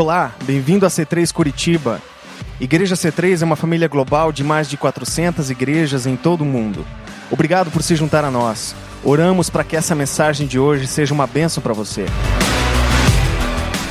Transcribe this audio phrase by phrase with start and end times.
[0.00, 2.00] Olá, bem-vindo a C3 Curitiba.
[2.60, 6.86] Igreja C3 é uma família global de mais de 400 igrejas em todo o mundo.
[7.32, 8.76] Obrigado por se juntar a nós.
[9.02, 12.06] Oramos para que essa mensagem de hoje seja uma bênção para você.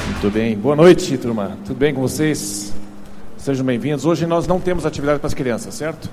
[0.06, 0.58] Muito bem.
[0.58, 1.58] Boa noite, turma.
[1.66, 2.74] Tudo bem com vocês?
[3.36, 4.06] Sejam bem-vindos.
[4.06, 6.10] Hoje nós não temos atividade para as crianças, certo?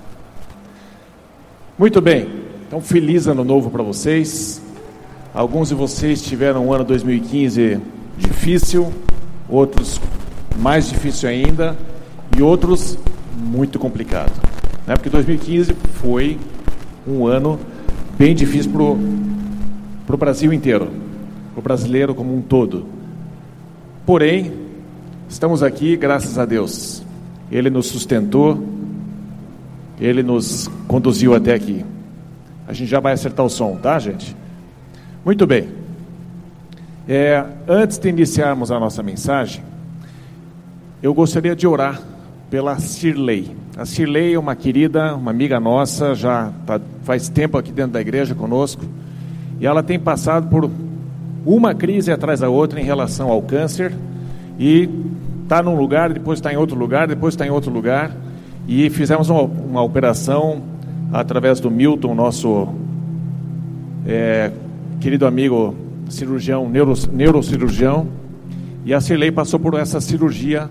[1.79, 2.43] Muito bem.
[2.67, 4.61] Então, feliz ano novo para vocês.
[5.33, 7.79] Alguns de vocês tiveram um ano 2015
[8.17, 8.93] difícil,
[9.49, 9.99] outros
[10.57, 11.75] mais difícil ainda
[12.37, 12.97] e outros
[13.37, 14.31] muito complicado.
[14.87, 14.95] Né?
[14.95, 16.37] Porque 2015 foi
[17.07, 17.59] um ano
[18.17, 18.71] bem difícil
[20.05, 20.89] para o Brasil inteiro,
[21.53, 22.85] para o brasileiro como um todo.
[24.05, 24.53] Porém,
[25.29, 27.03] estamos aqui graças a Deus.
[27.51, 28.63] Ele nos sustentou,
[29.99, 31.85] ele nos conduziu até aqui.
[32.67, 34.35] A gente já vai acertar o som, tá, gente?
[35.23, 35.84] Muito bem.
[37.07, 39.61] É, antes de iniciarmos a nossa mensagem,
[41.03, 42.01] eu gostaria de orar
[42.49, 43.55] pela Cirlei.
[43.77, 48.01] A Cirlei é uma querida, uma amiga nossa, já tá, faz tempo aqui dentro da
[48.01, 48.83] igreja conosco,
[49.59, 50.67] e ela tem passado por
[51.45, 53.93] uma crise atrás da outra em relação ao câncer,
[54.57, 54.89] e
[55.43, 58.09] está num lugar, depois está em outro lugar, depois está em outro lugar,
[58.67, 60.63] e fizemos uma, uma operação
[61.13, 62.67] através do Milton, nosso
[64.07, 64.51] é,
[64.99, 68.07] querido amigo cirurgião, neuro, neurocirurgião,
[68.85, 70.69] e a Cirlei passou por essa cirurgia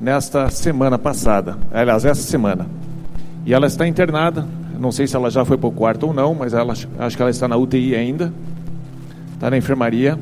[0.00, 2.66] nesta semana passada, aliás, essa semana.
[3.46, 4.46] E ela está internada,
[4.78, 7.22] não sei se ela já foi para o quarto ou não, mas ela, acho que
[7.22, 8.32] ela está na UTI ainda,
[9.34, 10.18] está na enfermaria.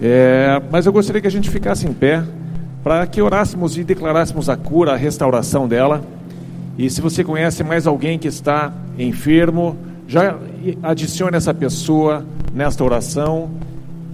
[0.00, 2.24] É, mas eu gostaria que a gente ficasse em pé
[2.82, 6.02] para que orássemos e declarássemos a cura, a restauração dela.
[6.76, 9.76] E se você conhece mais alguém que está enfermo,
[10.08, 10.36] já
[10.82, 13.50] adicione essa pessoa nesta oração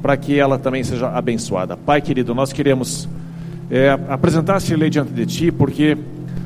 [0.03, 1.77] para que ela também seja abençoada.
[1.77, 3.09] Pai querido, nós queremos
[3.71, 5.97] é, apresentar essa lei diante de Ti, porque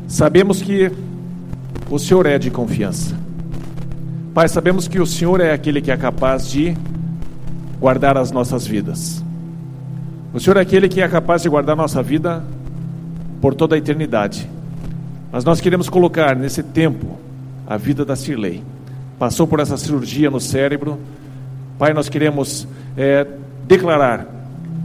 [0.08, 0.90] sabemos que
[1.90, 3.16] o Senhor é de confiança.
[4.34, 6.74] Pai, sabemos que o Senhor é aquele que é capaz de
[7.78, 9.22] guardar as nossas vidas.
[10.32, 12.42] O Senhor é aquele que é capaz de guardar nossa vida
[13.40, 14.48] por toda a eternidade.
[15.30, 17.18] Mas nós queremos colocar nesse tempo
[17.66, 18.62] a vida da Cirlei.
[19.18, 20.98] Passou por essa cirurgia no cérebro.
[21.78, 23.26] Pai, nós queremos é,
[23.72, 24.26] declarar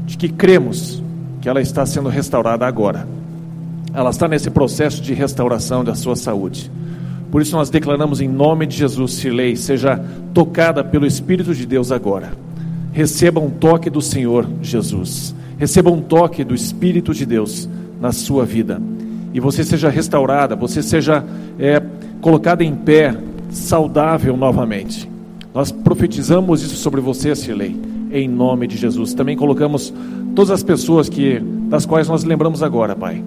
[0.05, 1.03] de que cremos
[1.41, 3.05] que ela está sendo restaurada agora.
[3.93, 6.71] Ela está nesse processo de restauração da sua saúde.
[7.29, 10.01] Por isso nós declaramos em nome de Jesus, Cirlei, seja
[10.33, 12.31] tocada pelo Espírito de Deus agora.
[12.93, 15.35] Receba um toque do Senhor Jesus.
[15.57, 17.67] Receba um toque do Espírito de Deus
[17.99, 18.81] na sua vida.
[19.33, 21.25] E você seja restaurada, você seja
[21.59, 21.83] é,
[22.21, 23.13] colocada em pé,
[23.49, 25.09] saudável novamente.
[25.53, 29.13] Nós profetizamos isso sobre você, Cirlei em nome de Jesus.
[29.13, 29.94] Também colocamos
[30.35, 33.23] todas as pessoas que das quais nós lembramos agora, Pai.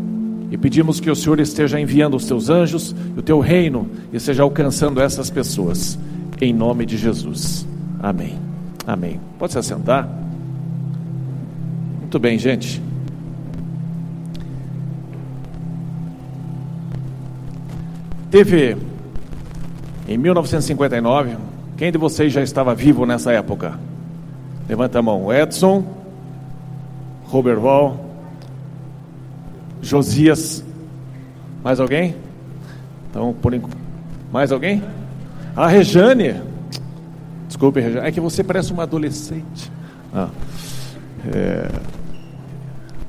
[0.51, 5.01] E pedimos que o Senhor esteja enviando os teus anjos o teu reino esteja alcançando
[5.01, 5.99] essas pessoas.
[6.41, 7.67] Em nome de Jesus.
[8.03, 8.37] Amém.
[8.87, 9.21] Amém.
[9.39, 10.09] Pode se assentar?
[12.01, 12.83] Muito bem, gente.
[18.31, 18.77] Teve
[20.09, 21.37] em 1959,
[21.77, 23.90] quem de vocês já estava vivo nessa época?
[24.71, 25.33] Levanta a mão.
[25.33, 25.83] Edson,
[27.25, 27.99] Roberval,
[29.83, 30.65] Josias.
[31.65, 32.15] Mais alguém?
[33.11, 33.77] Então, por enquanto.
[34.33, 34.81] Mais alguém?
[35.57, 36.41] A Rejane.
[37.49, 38.07] Desculpe, Rejane.
[38.07, 39.73] É que você parece uma adolescente.
[40.15, 40.29] Ah.
[41.35, 41.69] É...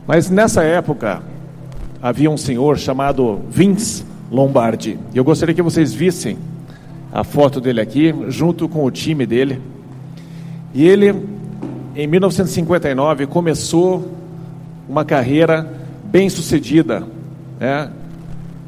[0.07, 1.21] Mas nessa época,
[2.01, 4.97] havia um senhor chamado Vince Lombardi.
[5.13, 6.39] Eu gostaria que vocês vissem
[7.13, 9.61] a foto dele aqui, junto com o time dele.
[10.73, 11.39] E ele
[11.95, 14.11] em 1959 começou
[14.87, 15.67] uma carreira
[16.05, 17.03] bem sucedida.
[17.59, 17.89] Né?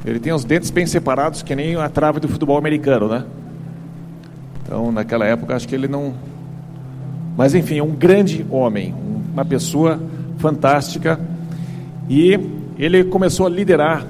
[0.04, 3.24] Ele tem os dentes bem separados, que nem a trave do futebol americano, né?
[4.62, 6.14] Então, naquela época, acho que ele não.
[7.36, 8.94] Mas, enfim, é um grande homem,
[9.32, 10.00] uma pessoa
[10.38, 11.18] fantástica.
[12.08, 12.38] E
[12.78, 14.06] ele começou a liderar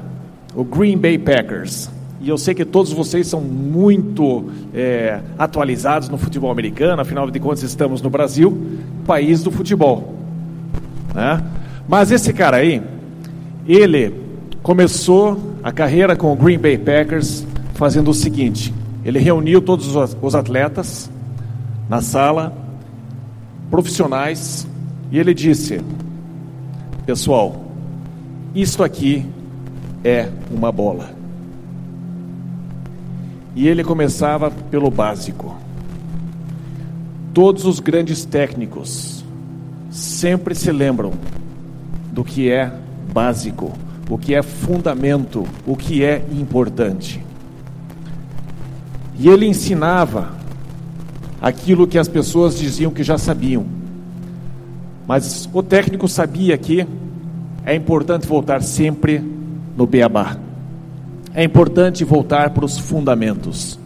[0.55, 1.91] o Green Bay Packers.
[2.25, 7.39] E eu sei que todos vocês são muito é, atualizados no futebol americano, afinal de
[7.39, 10.15] contas estamos no Brasil, país do futebol.
[11.15, 11.45] Né?
[11.87, 12.83] Mas esse cara aí,
[13.69, 14.15] ele
[14.63, 17.45] começou a carreira com o Green Bay Packers
[17.75, 18.73] fazendo o seguinte:
[19.05, 21.11] ele reuniu todos os atletas
[21.91, 22.57] na sala,
[23.71, 24.67] profissionais,
[25.13, 25.79] e ele disse:
[27.05, 27.67] Pessoal,
[28.55, 29.27] isto aqui
[30.03, 31.24] é uma bola.
[33.55, 35.57] E ele começava pelo básico.
[37.33, 39.25] Todos os grandes técnicos
[39.91, 41.13] sempre se lembram
[42.13, 42.73] do que é
[43.13, 43.73] básico,
[44.09, 47.25] o que é fundamento, o que é importante.
[49.19, 50.33] E ele ensinava
[51.41, 53.67] aquilo que as pessoas diziam que já sabiam.
[55.07, 56.87] Mas o técnico sabia que
[57.65, 59.23] é importante voltar sempre
[59.77, 60.44] no beabá.
[61.35, 63.77] É importante voltar para os fundamentos.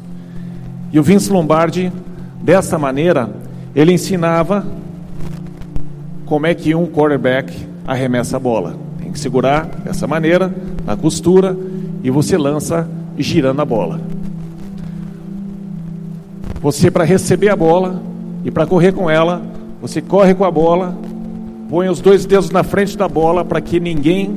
[0.93, 1.91] E o Vince Lombardi,
[2.43, 3.31] dessa maneira,
[3.75, 4.67] ele ensinava
[6.27, 7.55] como é que um quarterback
[7.87, 8.77] arremessa a bola.
[9.01, 10.55] Tem que segurar dessa maneira,
[10.85, 11.57] na costura,
[12.05, 12.87] e você lança
[13.17, 13.99] girando a bola.
[16.61, 18.03] Você, para receber a bola
[18.45, 19.41] e para correr com ela,
[19.81, 20.95] você corre com a bola,
[21.71, 24.37] põe os dois dedos na frente da bola para que ninguém.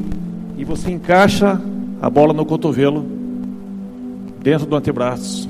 [0.57, 1.59] E você encaixa
[2.01, 3.05] a bola no cotovelo,
[4.41, 5.47] dentro do antebraço,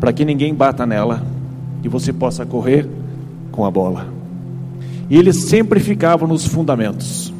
[0.00, 1.22] para que ninguém bata nela
[1.84, 2.88] e você possa correr
[3.52, 4.08] com a bola.
[5.08, 7.32] E ele sempre ficava nos fundamentos.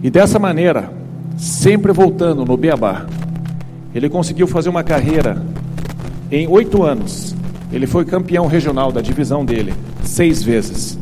[0.00, 0.92] E dessa maneira,
[1.36, 3.06] sempre voltando no beabá,
[3.92, 5.42] ele conseguiu fazer uma carreira
[6.30, 7.34] em oito anos.
[7.72, 9.74] Ele foi campeão regional da divisão dele,
[10.04, 10.98] seis vezes.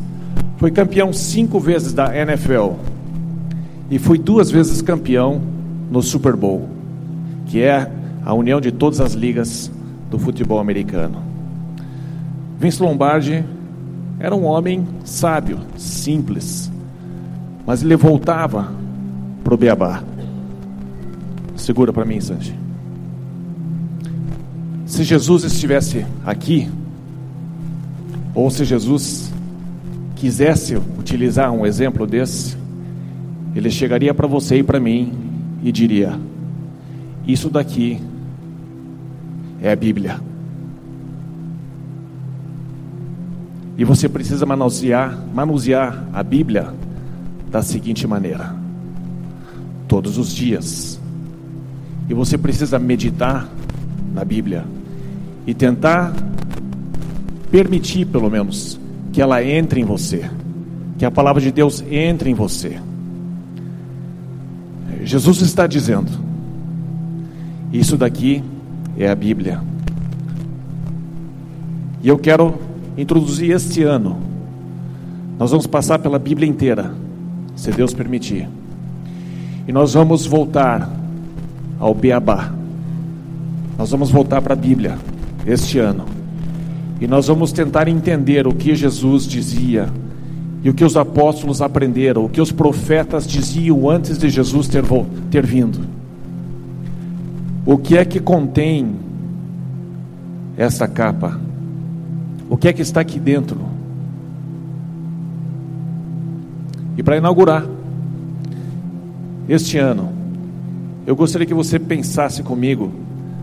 [0.57, 2.71] Foi campeão cinco vezes da NFL.
[3.93, 5.39] E foi duas vezes campeão
[5.91, 6.67] no Super Bowl,
[7.45, 7.91] que é
[8.25, 9.71] a união de todas as ligas
[10.09, 11.21] do futebol americano.
[12.59, 13.45] Vince Lombardi
[14.19, 16.71] era um homem sábio, simples,
[17.67, 18.71] mas ele voltava
[19.43, 20.01] para o Beabá.
[21.55, 22.57] Segura para mim, Sanji.
[24.87, 26.67] Se Jesus estivesse aqui,
[28.33, 29.31] ou se Jesus
[30.15, 32.62] quisesse utilizar um exemplo desse,
[33.55, 35.13] ele chegaria para você e para mim
[35.63, 36.19] e diria:
[37.25, 37.99] Isso daqui
[39.61, 40.19] é a Bíblia.
[43.77, 46.73] E você precisa manusear, manusear a Bíblia
[47.49, 48.55] da seguinte maneira:
[49.87, 50.99] todos os dias.
[52.09, 53.47] E você precisa meditar
[54.13, 54.65] na Bíblia
[55.47, 56.13] e tentar
[57.49, 58.79] permitir, pelo menos,
[59.11, 60.29] que ela entre em você,
[60.97, 62.79] que a palavra de Deus entre em você.
[65.05, 66.11] Jesus está dizendo:
[67.71, 68.43] isso daqui
[68.97, 69.59] é a Bíblia.
[72.03, 72.55] E eu quero
[72.97, 74.17] introduzir este ano.
[75.39, 76.93] Nós vamos passar pela Bíblia inteira,
[77.55, 78.47] se Deus permitir.
[79.67, 80.89] E nós vamos voltar
[81.79, 82.53] ao Beabá.
[83.77, 84.97] Nós vamos voltar para a Bíblia
[85.45, 86.05] este ano.
[87.01, 89.89] E nós vamos tentar entender o que Jesus dizia
[90.63, 94.83] e o que os apóstolos aprenderam, o que os profetas diziam antes de Jesus ter,
[95.29, 95.85] ter vindo.
[97.65, 98.95] O que é que contém
[100.57, 101.39] essa capa?
[102.49, 103.57] O que é que está aqui dentro?
[106.97, 107.65] E para inaugurar
[109.49, 110.13] este ano,
[111.05, 112.89] eu gostaria que você pensasse comigo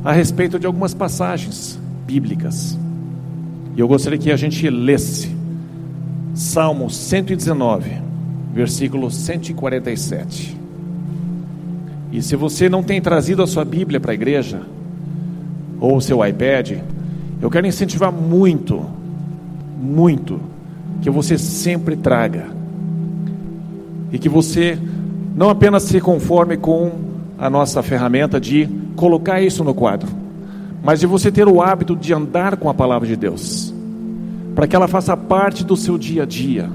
[0.03, 2.79] a respeito de algumas passagens bíblicas.
[3.77, 5.40] E eu gostaria que a gente lesse
[6.41, 7.91] Salmo 119,
[8.51, 10.59] versículo 147.
[12.11, 14.63] E se você não tem trazido a sua Bíblia para a igreja,
[15.79, 16.79] ou o seu iPad,
[17.43, 18.83] eu quero incentivar muito,
[19.79, 20.41] muito,
[21.03, 22.47] que você sempre traga.
[24.11, 24.79] E que você
[25.37, 26.91] não apenas se conforme com
[27.39, 30.09] a nossa ferramenta de colocar isso no quadro,
[30.83, 33.70] mas de você ter o hábito de andar com a palavra de Deus,
[34.61, 36.69] para que ela faça parte do seu dia a dia,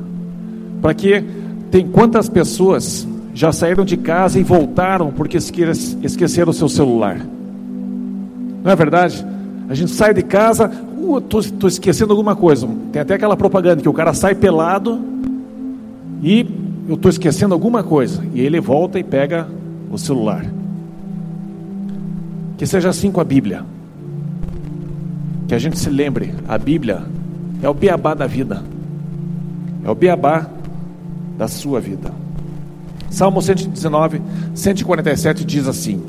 [0.82, 1.24] para que
[1.70, 7.24] tem quantas pessoas já saíram de casa e voltaram porque esqueceram o seu celular?
[8.63, 9.24] Não é verdade?
[9.70, 12.68] A gente sai de casa, uh, tô, tô esquecendo alguma coisa.
[12.92, 15.00] Tem até aquela propaganda que o cara sai pelado
[16.24, 16.44] e
[16.89, 18.25] eu estou esquecendo alguma coisa.
[18.34, 19.48] E ele volta e pega
[19.92, 20.44] o celular.
[22.58, 23.63] Que seja assim com a Bíblia.
[25.48, 27.13] Que a gente se lembre, a Bíblia
[27.62, 28.64] é o beabá da vida.
[29.84, 30.48] É o beabá
[31.38, 32.12] da sua vida.
[33.10, 34.22] Salmo 119,
[34.54, 36.02] 147 diz assim: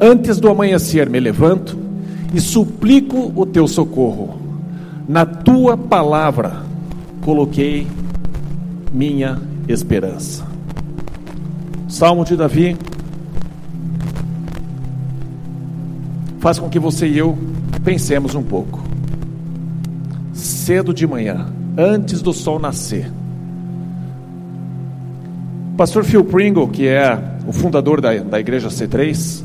[0.00, 1.78] Antes do amanhecer me levanto
[2.32, 4.40] e suplico o teu socorro.
[5.08, 6.62] Na tua palavra
[7.20, 7.86] coloquei
[8.92, 10.46] minha esperança.
[11.88, 12.76] Salmo de Davi
[16.40, 17.36] faz com que você e eu
[17.84, 18.81] pensemos um pouco.
[20.62, 23.10] Cedo de manhã, antes do sol nascer.
[25.72, 29.42] O pastor Phil Pringle, que é o fundador da, da igreja C3,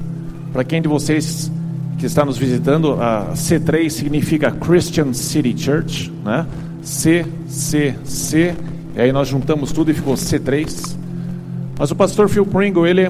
[0.54, 1.52] para quem de vocês
[1.98, 6.46] que está nos visitando, a C3 significa Christian City Church, né?
[6.84, 8.54] C, C, C,
[8.96, 10.96] e aí nós juntamos tudo e ficou C3.
[11.80, 13.10] Mas o pastor Phil Pringle, ele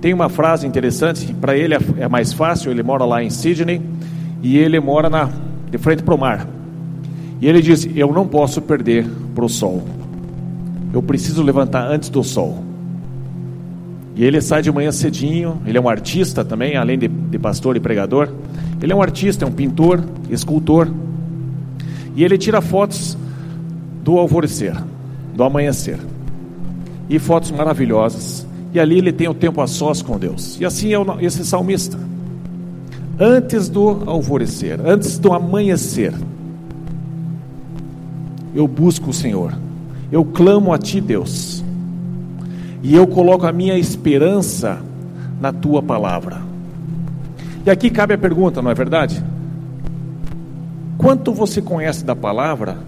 [0.00, 3.80] tem uma frase interessante, para ele é mais fácil, ele mora lá em Sydney
[4.42, 5.30] e ele mora na,
[5.70, 6.51] de frente para o mar.
[7.42, 9.82] E ele diz: Eu não posso perder para o sol,
[10.94, 12.62] eu preciso levantar antes do sol.
[14.14, 17.76] E ele sai de manhã cedinho, ele é um artista também, além de, de pastor
[17.76, 18.28] e pregador.
[18.80, 20.88] Ele é um artista, é um pintor, escultor.
[22.14, 23.16] E ele tira fotos
[24.04, 24.76] do alvorecer,
[25.34, 25.98] do amanhecer.
[27.08, 28.46] E fotos maravilhosas.
[28.72, 30.60] E ali ele tem o tempo a sós com Deus.
[30.60, 31.98] E assim é esse salmista.
[33.18, 36.12] Antes do alvorecer, antes do amanhecer,
[38.54, 39.52] eu busco o Senhor.
[40.10, 41.64] Eu clamo a Ti, Deus.
[42.82, 44.80] E eu coloco a minha esperança
[45.40, 46.42] na Tua palavra.
[47.64, 49.22] E aqui cabe a pergunta, não é verdade?
[50.98, 52.78] Quanto você conhece da palavra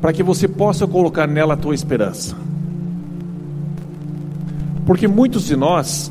[0.00, 2.36] para que você possa colocar nela a tua esperança?
[4.86, 6.10] Porque muitos de nós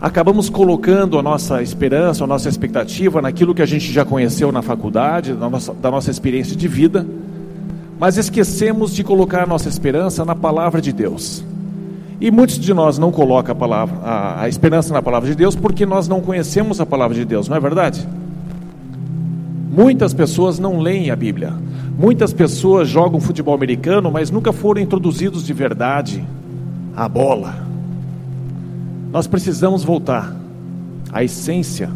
[0.00, 4.62] acabamos colocando a nossa esperança, a nossa expectativa naquilo que a gente já conheceu na
[4.62, 7.06] faculdade, da nossa, da nossa experiência de vida,
[8.00, 11.44] mas esquecemos de colocar a nossa esperança na palavra de Deus.
[12.18, 15.54] E muitos de nós não colocam a, palavra, a, a esperança na palavra de Deus
[15.54, 18.08] porque nós não conhecemos a palavra de Deus, não é verdade?
[19.70, 21.52] Muitas pessoas não leem a Bíblia.
[21.98, 26.24] Muitas pessoas jogam futebol americano, mas nunca foram introduzidos de verdade
[26.96, 27.66] à bola.
[29.12, 30.34] Nós precisamos voltar
[31.12, 31.90] à essência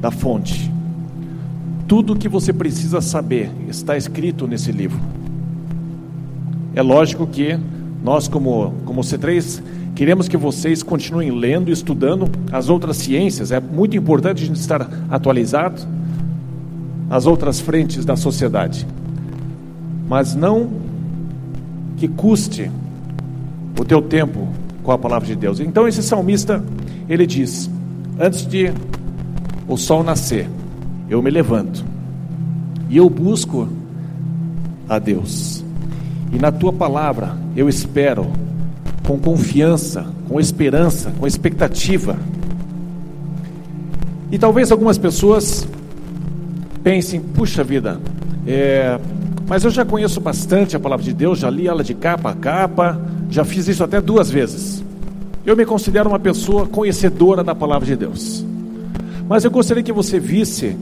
[0.00, 0.79] da fonte.
[1.90, 5.00] Tudo o que você precisa saber está escrito nesse livro.
[6.72, 7.58] É lógico que
[8.00, 9.60] nós, como, como C3,
[9.96, 13.50] queremos que vocês continuem lendo estudando as outras ciências.
[13.50, 15.82] É muito importante a gente estar atualizado
[17.10, 18.86] as outras frentes da sociedade,
[20.08, 20.70] mas não
[21.96, 22.70] que custe
[23.76, 24.46] o teu tempo
[24.84, 25.58] com a palavra de Deus.
[25.58, 26.62] Então esse salmista,
[27.08, 27.68] ele diz:
[28.16, 28.72] antes de
[29.66, 30.48] o sol nascer,
[31.10, 31.84] eu me levanto
[32.88, 33.68] e eu busco
[34.88, 35.64] a Deus.
[36.32, 38.30] E na tua palavra eu espero
[39.04, 42.16] com confiança, com esperança, com expectativa.
[44.30, 45.68] E talvez algumas pessoas
[46.84, 48.00] pensem, puxa vida,
[48.46, 48.98] é,
[49.48, 52.34] mas eu já conheço bastante a palavra de Deus, já li ela de capa a
[52.34, 54.84] capa, já fiz isso até duas vezes.
[55.44, 58.44] Eu me considero uma pessoa conhecedora da palavra de Deus.
[59.28, 60.76] Mas eu gostaria que você visse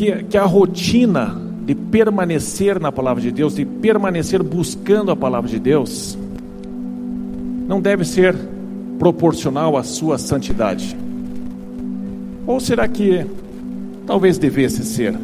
[0.00, 5.50] que, que a rotina de permanecer na palavra de Deus, de permanecer buscando a palavra
[5.50, 6.18] de Deus,
[7.68, 8.34] não deve ser
[8.98, 10.96] proporcional à sua santidade.
[12.46, 13.26] Ou será que
[14.10, 15.14] Talvez devesse ser.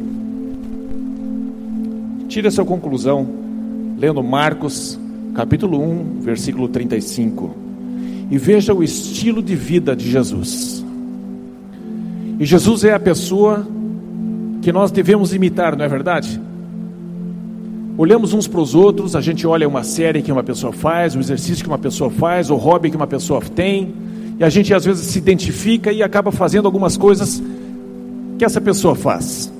[2.28, 3.26] Tire a sua conclusão
[3.98, 4.96] lendo Marcos,
[5.34, 7.52] capítulo 1, versículo 35.
[8.30, 10.84] E veja o estilo de vida de Jesus.
[12.38, 13.66] E Jesus é a pessoa
[14.66, 16.40] que nós devemos imitar, não é verdade?
[17.96, 21.20] Olhamos uns para os outros, a gente olha uma série que uma pessoa faz, um
[21.20, 23.94] exercício que uma pessoa faz, o hobby que uma pessoa tem,
[24.36, 27.40] e a gente às vezes se identifica e acaba fazendo algumas coisas
[28.36, 29.52] que essa pessoa faz.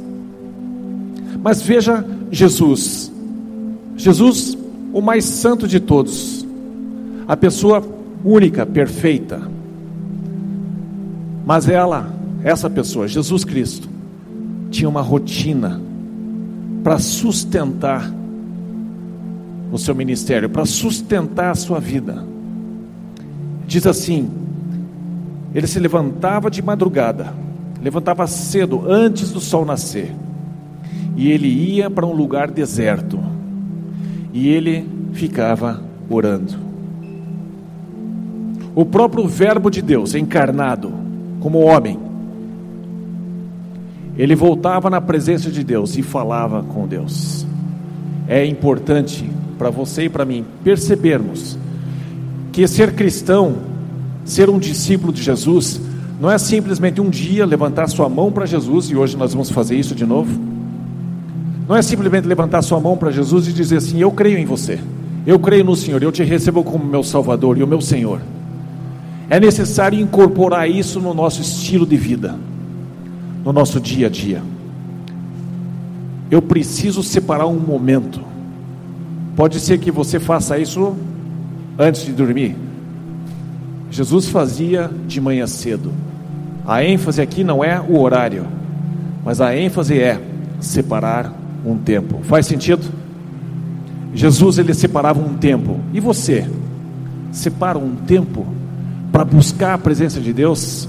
[1.40, 3.12] Mas veja Jesus,
[3.96, 4.58] Jesus,
[4.92, 6.44] o mais santo de todos,
[7.28, 7.80] a pessoa
[8.24, 9.40] única, perfeita.
[11.46, 13.94] Mas ela, essa pessoa, Jesus Cristo,
[14.70, 15.80] tinha uma rotina
[16.82, 18.12] para sustentar
[19.72, 22.24] o seu ministério, para sustentar a sua vida.
[23.66, 24.30] Diz assim:
[25.54, 27.32] ele se levantava de madrugada,
[27.82, 30.14] levantava cedo, antes do sol nascer,
[31.16, 33.18] e ele ia para um lugar deserto,
[34.32, 36.54] e ele ficava orando.
[38.74, 40.92] O próprio Verbo de Deus, encarnado
[41.40, 41.98] como homem,
[44.18, 47.46] ele voltava na presença de Deus e falava com Deus.
[48.28, 51.58] É importante para você e para mim percebermos
[52.52, 53.56] que ser cristão,
[54.24, 55.80] ser um discípulo de Jesus,
[56.20, 59.76] não é simplesmente um dia levantar sua mão para Jesus, e hoje nós vamos fazer
[59.76, 60.40] isso de novo.
[61.68, 64.78] Não é simplesmente levantar sua mão para Jesus e dizer assim: Eu creio em você,
[65.26, 68.20] eu creio no Senhor, eu te recebo como meu Salvador e o meu Senhor.
[69.28, 72.36] É necessário incorporar isso no nosso estilo de vida,
[73.46, 74.42] no nosso dia a dia.
[76.30, 78.20] Eu preciso separar um momento.
[79.34, 80.94] Pode ser que você faça isso
[81.78, 82.54] antes de dormir.
[83.90, 85.90] Jesus fazia de manhã cedo.
[86.66, 88.46] A ênfase aqui não é o horário,
[89.24, 90.20] mas a ênfase é
[90.60, 91.32] separar
[91.64, 92.20] um tempo.
[92.24, 92.84] Faz sentido?
[94.12, 95.80] Jesus ele separava um tempo.
[95.94, 96.46] E você?
[97.36, 98.46] separa um tempo
[99.12, 100.88] para buscar a presença de Deus,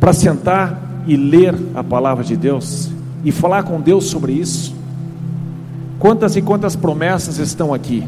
[0.00, 2.90] para sentar e ler a palavra de Deus
[3.24, 4.74] e falar com Deus sobre isso?
[5.98, 8.04] Quantas e quantas promessas estão aqui?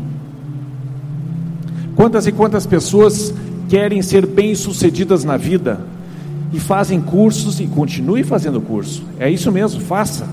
[1.95, 3.33] Quantas e quantas pessoas
[3.69, 5.81] querem ser bem-sucedidas na vida
[6.53, 9.03] e fazem cursos e continuem fazendo curso?
[9.19, 10.29] É isso mesmo, faça.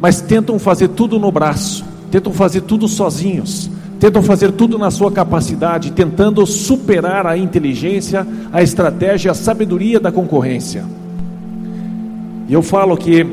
[0.00, 3.70] Mas tentam fazer tudo no braço, tentam fazer tudo sozinhos,
[4.04, 10.12] tentam fazer tudo na sua capacidade, tentando superar a inteligência, a estratégia, a sabedoria da
[10.12, 10.84] concorrência.
[12.46, 13.26] E eu falo que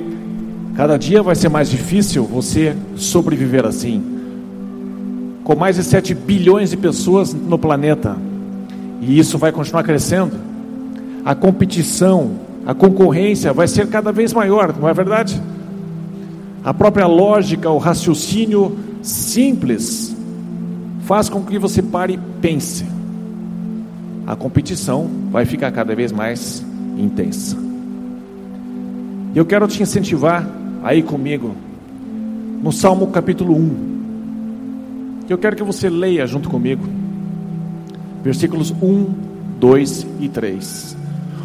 [0.74, 4.02] cada dia vai ser mais difícil você sobreviver assim.
[5.44, 8.16] Com mais de 7 bilhões de pessoas no planeta,
[9.02, 10.38] e isso vai continuar crescendo.
[11.26, 12.32] A competição,
[12.66, 15.42] a concorrência vai ser cada vez maior, não é verdade?
[16.64, 20.11] A própria lógica, o raciocínio simples
[21.04, 22.86] faz com que você pare e pense.
[24.26, 26.64] A competição vai ficar cada vez mais
[26.98, 27.58] intensa.
[29.34, 30.48] Eu quero te incentivar
[30.84, 31.56] aí comigo
[32.62, 35.26] no Salmo capítulo 1.
[35.30, 36.84] Eu quero que você leia junto comigo.
[38.24, 39.06] Versículos 1,
[39.60, 40.98] 2 e 3.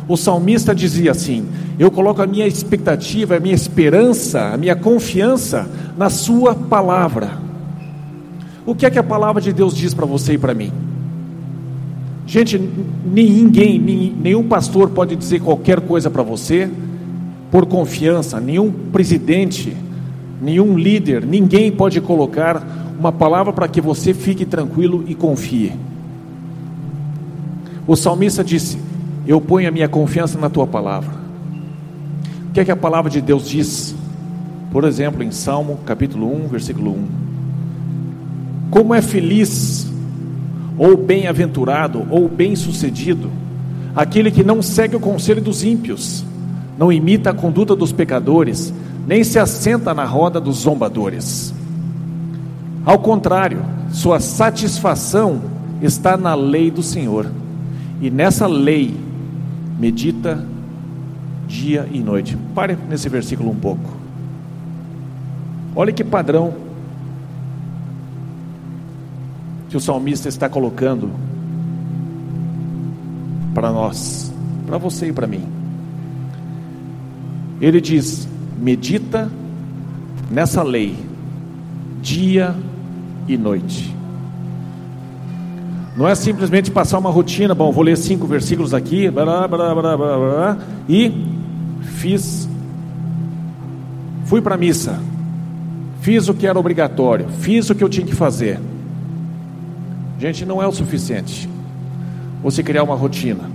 [0.08, 1.46] O salmista dizia assim:
[1.78, 7.46] Eu coloco a minha expectativa, a minha esperança, a minha confiança na Sua palavra.
[8.66, 10.73] O que é que a palavra de Deus diz para você e para mim?
[12.26, 12.58] Gente,
[13.04, 16.68] ninguém, nenhum pastor pode dizer qualquer coisa para você
[17.49, 19.76] por confiança, nenhum presidente,
[20.42, 22.66] nenhum líder, ninguém pode colocar
[22.99, 25.73] uma palavra para que você fique tranquilo e confie.
[27.87, 28.76] O salmista disse:
[29.25, 31.14] Eu ponho a minha confiança na tua palavra.
[32.49, 33.94] O que é que a palavra de Deus diz?
[34.73, 37.25] Por exemplo, em Salmo capítulo 1, versículo 1.
[38.71, 39.91] Como é feliz,
[40.76, 43.31] ou bem-aventurado, ou bem-sucedido,
[43.95, 46.25] aquele que não segue o conselho dos ímpios
[46.79, 48.73] não imita a conduta dos pecadores,
[49.07, 51.55] nem se assenta na roda dos zombadores.
[52.85, 55.41] Ao contrário, sua satisfação
[55.81, 57.31] está na lei do Senhor,
[58.00, 58.95] e nessa lei
[59.79, 60.45] medita
[61.49, 62.37] dia e noite.
[62.55, 63.97] Pare nesse versículo um pouco.
[65.75, 66.55] Olha que padrão
[69.76, 71.10] que o salmista está colocando
[73.54, 74.32] para nós,
[74.67, 75.45] para você e para mim.
[77.60, 78.26] Ele diz:
[78.58, 79.30] medita
[80.30, 80.97] nessa lei,
[82.00, 82.54] dia
[83.28, 83.95] e noite.
[85.95, 89.97] Não é simplesmente passar uma rotina, bom, vou ler cinco versículos aqui, blá, blá, blá,
[89.97, 90.58] blá,
[90.89, 91.12] e
[91.82, 92.49] fiz,
[94.25, 94.99] fui para a missa,
[96.00, 98.58] fiz o que era obrigatório, fiz o que eu tinha que fazer.
[100.19, 101.49] Gente, não é o suficiente
[102.43, 103.50] você criar uma rotina.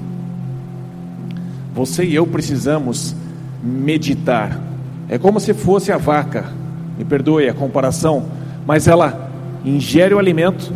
[1.74, 3.16] Você e eu precisamos
[3.64, 4.60] meditar.
[5.08, 6.52] É como se fosse a vaca,
[6.98, 8.26] me perdoe a comparação,
[8.66, 9.32] mas ela
[9.64, 10.74] ingere o alimento,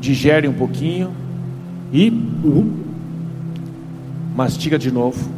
[0.00, 1.12] digere um pouquinho
[1.92, 2.72] e uh,
[4.36, 5.30] mastiga de novo,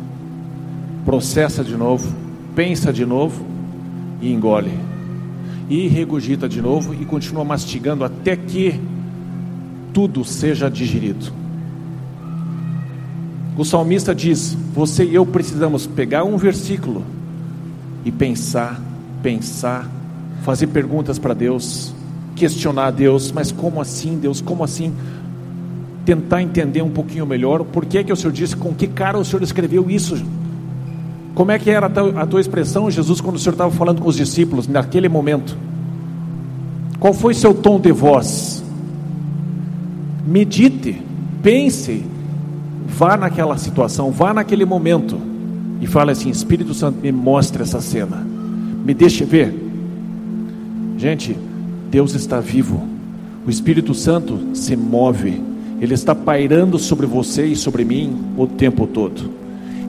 [1.04, 2.12] processa de novo,
[2.54, 3.44] pensa de novo
[4.20, 4.72] e engole.
[5.68, 8.80] E regurgita de novo e continua mastigando até que
[9.94, 11.32] tudo seja digerido.
[13.56, 17.02] O salmista diz: Você e eu precisamos pegar um versículo
[18.04, 18.80] e pensar,
[19.22, 19.88] pensar,
[20.42, 21.94] fazer perguntas para Deus,
[22.34, 24.92] questionar Deus, mas como assim, Deus, como assim?
[26.04, 29.24] Tentar entender um pouquinho melhor por que, que o Senhor disse, com que cara o
[29.24, 30.22] Senhor escreveu isso.
[31.34, 34.16] Como é que era a tua expressão, Jesus, quando o Senhor estava falando com os
[34.16, 35.56] discípulos naquele momento?
[37.00, 38.53] Qual foi seu tom de voz?
[40.26, 41.00] Medite,
[41.42, 42.04] pense,
[42.86, 45.18] Vá naquela situação, vá naquele momento
[45.80, 49.52] e fale assim: Espírito Santo, me mostre essa cena, me deixe ver.
[50.96, 51.36] Gente,
[51.90, 52.86] Deus está vivo,
[53.46, 55.42] o Espírito Santo se move,
[55.80, 59.30] ele está pairando sobre você e sobre mim o tempo todo.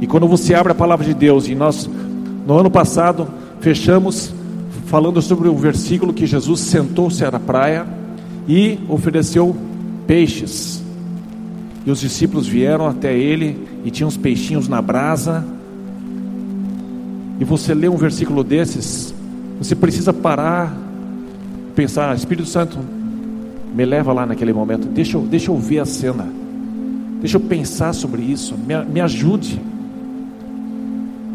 [0.01, 1.89] E quando você abre a palavra de Deus, e nós,
[2.47, 3.27] no ano passado,
[3.59, 4.33] fechamos
[4.87, 7.85] falando sobre o versículo que Jesus sentou-se à praia
[8.47, 9.55] e ofereceu
[10.07, 10.83] peixes.
[11.85, 15.45] E os discípulos vieram até ele e tinham uns peixinhos na brasa.
[17.39, 19.13] E você lê um versículo desses,
[19.59, 20.75] você precisa parar,
[21.75, 22.77] pensar: ah, Espírito Santo,
[23.75, 26.27] me leva lá naquele momento, deixa eu, deixa eu ver a cena,
[27.19, 29.59] deixa eu pensar sobre isso, me, me ajude,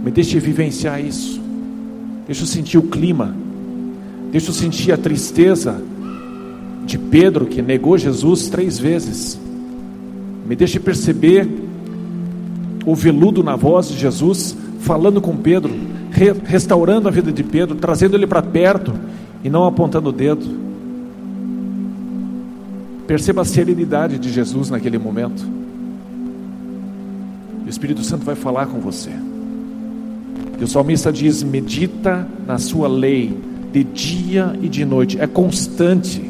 [0.03, 1.39] me deixe vivenciar isso,
[2.27, 3.37] deixa eu sentir o clima,
[4.33, 5.83] deixa eu sentir a tristeza
[6.91, 9.41] de Pedro que negou Jesus três vezes.
[10.45, 11.49] Me deixe perceber
[12.85, 15.73] o veludo na voz de Jesus, falando com Pedro,
[16.11, 18.93] re restaurando a vida de Pedro, trazendo ele para perto
[19.45, 20.45] e não apontando o dedo.
[23.07, 25.47] Perceba a serenidade de Jesus naquele momento.
[27.65, 29.11] O Espírito Santo vai falar com você.
[30.59, 33.39] E o salmista diz: medita na sua lei,
[33.73, 36.30] de dia e de noite, é constante.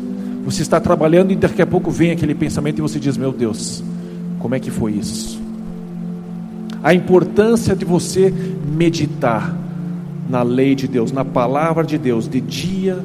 [0.51, 3.85] Você está trabalhando e daqui a pouco vem aquele pensamento e você diz: Meu Deus,
[4.41, 5.41] como é que foi isso?
[6.83, 8.35] A importância de você
[8.67, 9.57] meditar
[10.29, 12.99] na lei de Deus, na palavra de Deus, de dia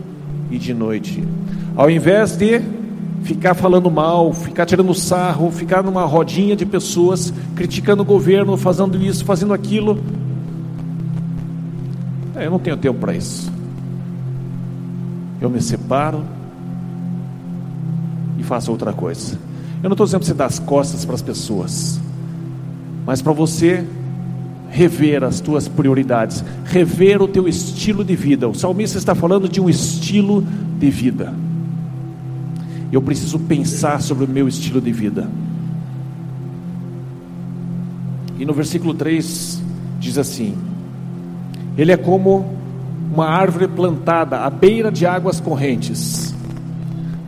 [0.49, 1.23] e de noite,
[1.75, 2.60] ao invés de
[3.21, 8.97] ficar falando mal, ficar tirando sarro, ficar numa rodinha de pessoas criticando o governo, fazendo
[8.97, 9.99] isso, fazendo aquilo.
[12.36, 13.53] É, eu não tenho tempo para isso.
[15.39, 16.23] Eu me separo
[18.45, 19.38] faço outra coisa.
[19.84, 21.99] Eu não estou dizendo para você dar as costas para as pessoas,
[23.05, 23.86] mas para você
[24.69, 28.47] rever as tuas prioridades, rever o teu estilo de vida.
[28.47, 30.43] O salmista está falando de um estilo
[30.79, 31.34] de vida.
[32.91, 35.29] Eu preciso pensar sobre o meu estilo de vida.
[38.38, 39.62] E no versículo 3
[39.99, 40.55] diz assim:
[41.77, 42.55] Ele é como
[43.13, 46.24] uma árvore plantada à beira de águas correntes,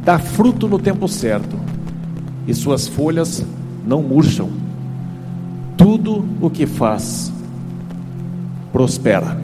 [0.08, 1.60] dá fruto no tempo certo,
[2.48, 3.46] e suas folhas
[3.86, 4.50] não murcham.
[5.76, 7.30] Tudo o que faz
[8.72, 9.38] prospera.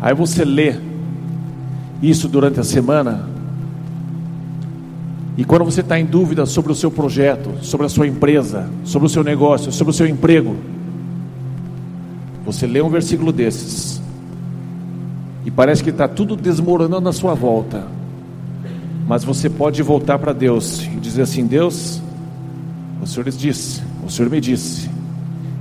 [0.00, 0.76] Aí você lê
[2.00, 3.28] isso durante a semana,
[5.36, 9.04] e quando você está em dúvida sobre o seu projeto, sobre a sua empresa, sobre
[9.04, 10.56] o seu negócio, sobre o seu emprego,
[12.46, 14.01] você lê um versículo desses,
[15.44, 17.86] e parece que está tudo desmoronando à sua volta,
[19.06, 22.00] mas você pode voltar para Deus e dizer assim: Deus,
[23.02, 24.88] o Senhor disse, o Senhor me disse,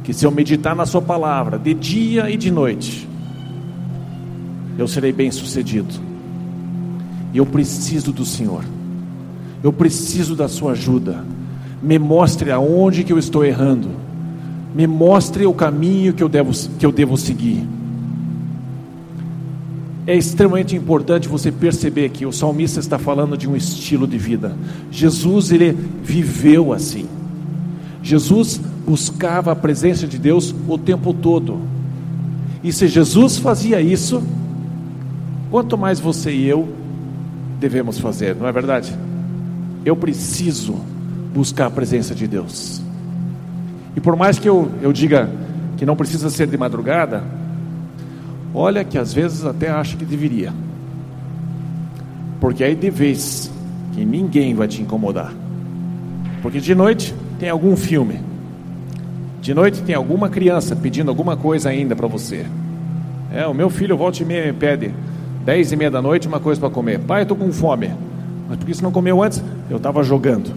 [0.03, 3.07] que se eu meditar na Sua palavra, de dia e de noite,
[4.77, 5.93] eu serei bem sucedido.
[7.33, 8.63] E eu preciso do Senhor,
[9.63, 11.23] eu preciso da Sua ajuda.
[11.81, 13.89] Me mostre aonde que eu estou errando,
[14.75, 17.67] me mostre o caminho que eu devo, que eu devo seguir.
[20.11, 24.53] É extremamente importante você perceber que o salmista está falando de um estilo de vida.
[24.91, 25.71] Jesus ele
[26.03, 27.07] viveu assim.
[28.03, 31.61] Jesus buscava a presença de Deus o tempo todo.
[32.61, 34.21] E se Jesus fazia isso,
[35.49, 36.67] quanto mais você e eu
[37.57, 38.93] devemos fazer, não é verdade?
[39.85, 40.75] Eu preciso
[41.33, 42.81] buscar a presença de Deus.
[43.95, 45.29] E por mais que eu, eu diga
[45.77, 47.23] que não precisa ser de madrugada,
[48.53, 50.53] olha que às vezes até acho que deveria.
[52.39, 53.51] Porque aí de vez
[53.93, 55.33] que ninguém vai te incomodar.
[56.41, 58.19] Porque de noite tem algum filme.
[59.41, 62.45] De noite tem alguma criança pedindo alguma coisa ainda para você.
[63.33, 64.93] É, o meu filho volta e meia me pede
[65.45, 66.99] dez e meia da noite uma coisa para comer.
[66.99, 67.91] Pai, eu estou com fome.
[68.49, 69.41] Mas por que você não comeu antes?
[69.69, 70.51] Eu estava jogando.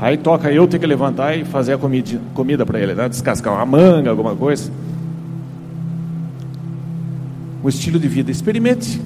[0.00, 3.08] Aí toca eu ter que levantar e fazer a comida, comida para ele, né?
[3.08, 4.70] descascar uma manga, alguma coisa.
[7.66, 9.02] O estilo de vida, experimente.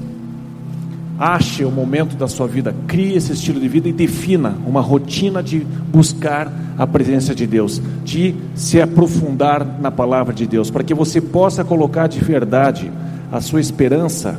[1.19, 5.43] Ache o momento da sua vida, crie esse estilo de vida e defina uma rotina
[5.43, 10.93] de buscar a presença de Deus, de se aprofundar na palavra de Deus, para que
[10.93, 12.93] você possa colocar de verdade
[13.33, 14.39] a sua esperança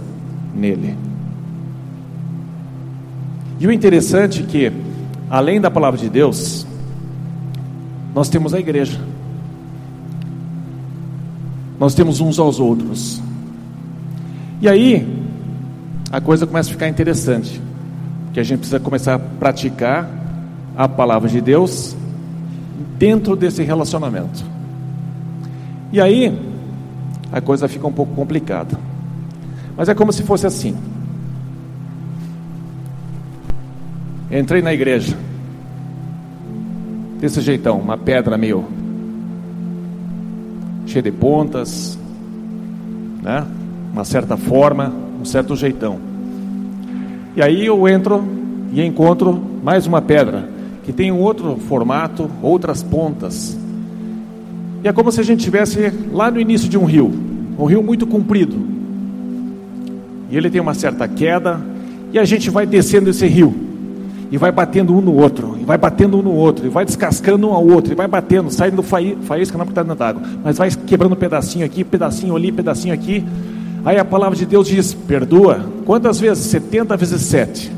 [0.55, 0.95] nele.
[3.60, 4.71] E o interessante é que,
[5.31, 6.67] além da palavra de Deus,
[8.13, 9.01] nós temos a igreja,
[11.79, 13.19] nós temos uns aos outros.
[14.62, 15.08] E aí,
[16.12, 17.60] a coisa começa a ficar interessante,
[18.32, 20.08] que a gente precisa começar a praticar
[20.78, 21.95] a palavra de Deus
[22.97, 24.45] dentro desse relacionamento.
[25.91, 26.32] E aí
[27.32, 28.78] a coisa fica um pouco complicada.
[29.76, 30.78] Mas é como se fosse assim.
[34.30, 35.17] Entrei na igreja.
[37.19, 38.65] Desse jeitão, uma pedra meio
[40.86, 41.97] cheia de pontas,
[43.21, 43.45] né?
[43.91, 45.99] Uma certa forma, um certo jeitão.
[47.36, 48.23] E aí eu entro
[48.73, 50.49] e encontro mais uma pedra
[50.84, 53.58] que tem um outro formato, outras pontas.
[54.84, 57.12] E é como se a gente estivesse lá no início de um rio,
[57.58, 58.56] um rio muito comprido.
[60.30, 61.62] E ele tem uma certa queda,
[62.13, 63.54] e a gente vai descendo esse rio,
[64.32, 67.49] e vai batendo um no outro, e vai batendo um no outro, e vai descascando
[67.49, 70.71] um ao outro, e vai batendo, saindo faísca, não porque está dentro d'água, mas vai
[70.71, 73.23] quebrando um pedacinho aqui, pedacinho ali, pedacinho aqui,
[73.83, 75.65] Aí a palavra de Deus diz: perdoa.
[75.85, 76.45] Quantas vezes?
[76.45, 77.71] 70 vezes 7.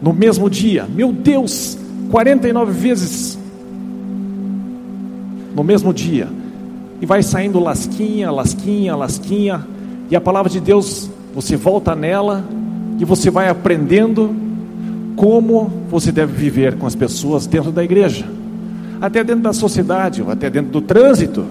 [0.00, 0.86] No mesmo dia.
[0.92, 1.78] Meu Deus,
[2.10, 3.38] 49 vezes.
[5.54, 6.28] No mesmo dia.
[7.00, 9.66] E vai saindo lasquinha, lasquinha, lasquinha.
[10.10, 12.44] E a palavra de Deus, você volta nela
[12.98, 14.34] e você vai aprendendo
[15.14, 18.24] como você deve viver com as pessoas dentro da igreja,
[19.00, 21.44] até dentro da sociedade, até dentro do trânsito.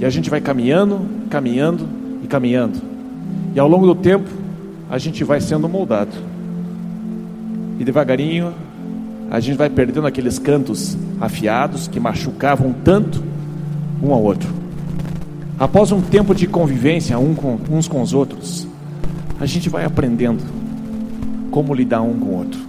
[0.00, 1.86] E a gente vai caminhando, caminhando
[2.24, 2.80] e caminhando.
[3.54, 4.28] E ao longo do tempo,
[4.88, 6.16] a gente vai sendo moldado.
[7.78, 8.54] E devagarinho,
[9.30, 13.22] a gente vai perdendo aqueles cantos afiados que machucavam tanto
[14.02, 14.48] um ao outro.
[15.58, 18.66] Após um tempo de convivência um com, uns com os outros,
[19.38, 20.42] a gente vai aprendendo
[21.50, 22.60] como lidar um com o outro.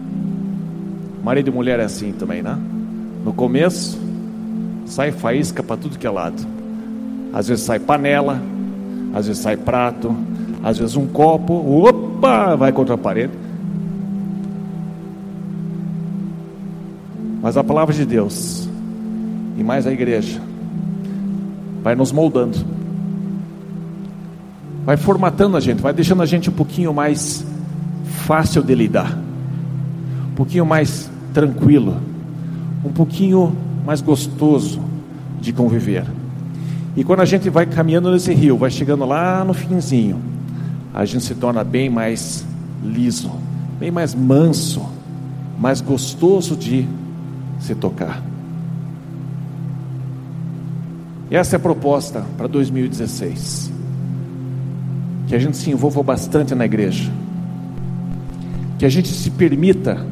[1.23, 2.57] Marido e mulher é assim também, né?
[3.23, 3.97] No começo,
[4.85, 6.60] sai faísca para tudo que é lado.
[7.33, 8.41] Às vezes sai panela,
[9.13, 10.15] às vezes sai prato,
[10.63, 13.33] às vezes um copo, opa, vai contra a parede.
[17.41, 18.69] Mas a palavra de Deus,
[19.57, 20.39] e mais a igreja,
[21.81, 22.59] vai nos moldando,
[24.85, 27.43] vai formatando a gente, vai deixando a gente um pouquinho mais
[28.05, 29.17] fácil de lidar,
[30.31, 31.97] um pouquinho mais tranquilo,
[32.85, 34.79] um pouquinho mais gostoso
[35.39, 36.05] de conviver.
[36.95, 40.21] E quando a gente vai caminhando nesse rio, vai chegando lá no finzinho,
[40.93, 42.45] a gente se torna bem mais
[42.83, 43.31] liso,
[43.79, 44.81] bem mais manso,
[45.57, 46.87] mais gostoso de
[47.59, 48.21] se tocar.
[51.29, 53.71] Essa é a proposta para 2016.
[55.27, 57.09] Que a gente se envolva bastante na igreja.
[58.77, 60.05] Que a gente se permita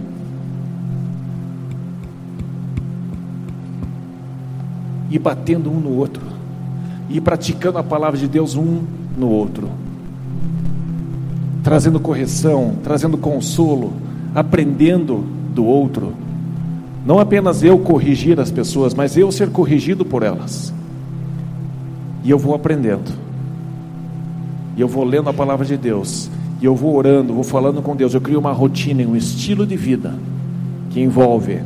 [5.09, 6.18] ir batendo um no outro
[7.09, 8.83] e praticando a palavra de Deus um
[9.17, 9.69] no outro,
[11.63, 13.93] trazendo correção, trazendo consolo,
[14.33, 16.13] aprendendo do outro.
[17.05, 20.73] Não apenas eu corrigir as pessoas, mas eu ser corrigido por elas.
[22.23, 23.11] E eu vou aprendendo.
[24.77, 26.29] E eu vou lendo a palavra de Deus.
[26.61, 28.13] E eu vou orando, vou falando com Deus.
[28.13, 30.13] Eu crio uma rotina, um estilo de vida
[30.89, 31.59] que envolve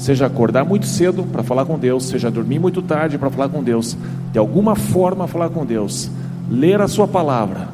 [0.00, 3.62] seja acordar muito cedo para falar com Deus, seja dormir muito tarde para falar com
[3.62, 3.96] Deus,
[4.32, 6.10] de alguma forma falar com Deus,
[6.50, 7.68] ler a Sua palavra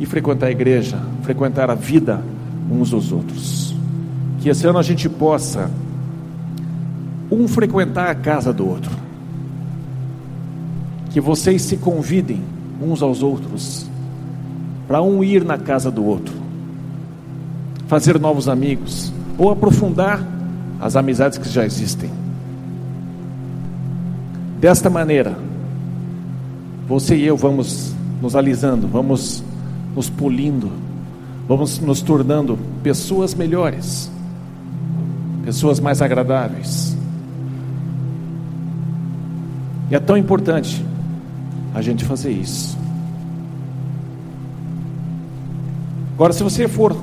[0.00, 2.20] e frequentar a igreja, frequentar a vida
[2.68, 3.72] uns dos outros.
[4.40, 5.70] Que esse ano a gente possa
[7.30, 8.90] um frequentar a casa do outro,
[11.10, 12.42] que vocês se convidem
[12.82, 13.88] uns aos outros
[14.88, 16.34] para um ir na casa do outro,
[17.86, 20.33] fazer novos amigos ou aprofundar
[20.80, 22.10] as amizades que já existem.
[24.60, 25.36] Desta maneira,
[26.86, 29.42] você e eu vamos nos alisando, vamos
[29.94, 30.70] nos polindo,
[31.46, 34.10] vamos nos tornando pessoas melhores,
[35.44, 36.96] pessoas mais agradáveis.
[39.90, 40.84] E é tão importante
[41.74, 42.78] a gente fazer isso.
[46.14, 46.96] Agora, se você for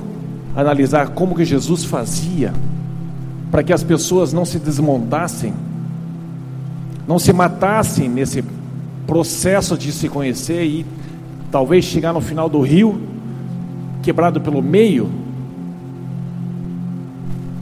[0.56, 2.52] analisar como que Jesus fazia
[3.52, 5.52] para que as pessoas não se desmontassem,
[7.06, 8.42] não se matassem nesse
[9.06, 10.86] processo de se conhecer e
[11.50, 12.98] talvez chegar no final do rio,
[14.02, 15.10] quebrado pelo meio.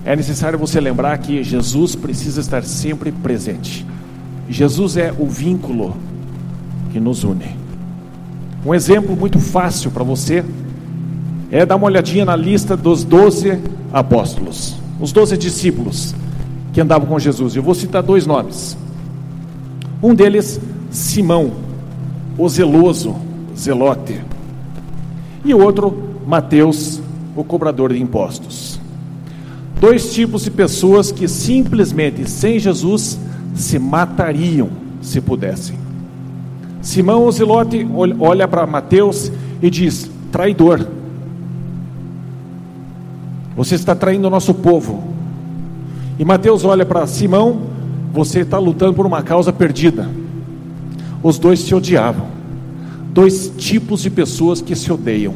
[0.05, 3.85] É necessário você lembrar que Jesus precisa estar sempre presente.
[4.49, 5.97] Jesus é o vínculo
[6.93, 7.57] que nos une.
[8.65, 10.45] Um exemplo muito fácil para você
[11.51, 13.59] é dar uma olhadinha na lista dos doze
[13.93, 16.15] apóstolos os doze discípulos
[16.73, 17.57] que andavam com Jesus.
[17.57, 18.77] Eu vou citar dois nomes.
[20.03, 20.61] Um deles,
[20.91, 21.53] Simão,
[22.37, 23.17] o zeloso,
[23.57, 24.21] zelote.
[25.45, 27.01] E o outro, Mateus,
[27.35, 28.81] o cobrador de impostos.
[29.81, 33.19] Dois tipos de pessoas que simplesmente, sem Jesus,
[33.55, 34.69] se matariam
[35.01, 35.79] se pudessem.
[36.83, 37.87] Simão, o zelote,
[38.19, 39.33] olha para Mateus
[39.63, 40.87] e diz: traidor
[43.57, 45.03] você está traindo o nosso povo.
[46.19, 47.63] E Mateus olha para Simão,
[48.13, 50.09] você está lutando por uma causa perdida.
[51.23, 52.27] Os dois se odiavam.
[53.13, 55.35] Dois tipos de pessoas que se odeiam.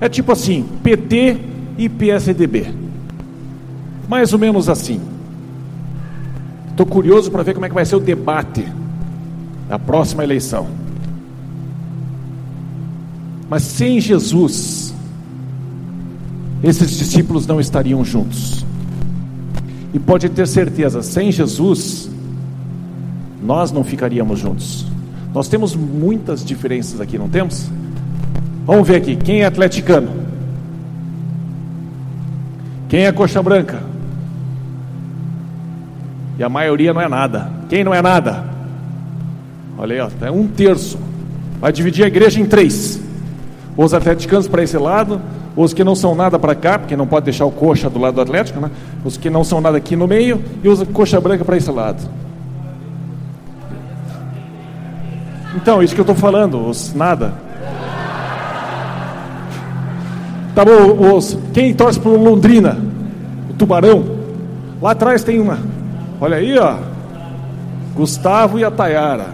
[0.00, 1.38] É tipo assim, PT
[1.78, 2.74] e PSDB.
[4.08, 5.00] Mais ou menos assim.
[6.70, 8.66] Estou curioso para ver como é que vai ser o debate
[9.68, 10.66] da próxima eleição.
[13.48, 14.89] Mas sem Jesus,
[16.62, 18.64] esses discípulos não estariam juntos.
[19.92, 22.10] E pode ter certeza, sem Jesus,
[23.42, 24.86] nós não ficaríamos juntos.
[25.34, 27.70] Nós temos muitas diferenças aqui, não temos?
[28.66, 30.10] Vamos ver aqui, quem é atleticano?
[32.88, 33.82] Quem é coxa branca?
[36.38, 37.50] E a maioria não é nada.
[37.68, 38.44] Quem não é nada?
[39.78, 40.98] Olha aí, ó, é um terço.
[41.60, 43.00] Vai dividir a igreja em três:
[43.76, 45.20] os atleticanos para esse lado,
[45.62, 48.14] os que não são nada para cá, porque não pode deixar o coxa do lado
[48.14, 48.70] do Atlético, né?
[49.04, 52.02] Os que não são nada aqui no meio e os coxa branca para esse lado.
[55.54, 57.34] Então, isso que eu estou falando, os nada.
[60.54, 62.78] Tá bom, os, quem torce para Londrina?
[63.50, 64.16] O Tubarão.
[64.80, 65.58] Lá atrás tem uma.
[66.18, 66.76] Olha aí, ó.
[67.94, 69.26] Gustavo e a Tayara.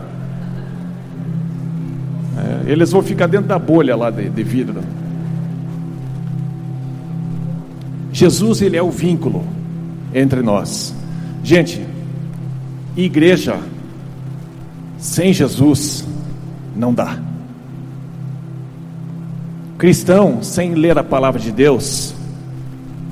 [2.37, 4.81] É, eles vão ficar dentro da bolha lá de, de vidro.
[8.17, 9.45] Jesus, ele é o vínculo
[10.15, 10.95] entre nós.
[11.45, 11.87] Gente,
[12.97, 13.61] igreja
[14.97, 16.03] sem Jesus
[16.75, 17.19] não dá.
[19.77, 22.15] Cristão sem ler a palavra de Deus